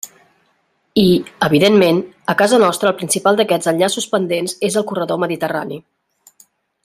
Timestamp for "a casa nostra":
2.33-2.89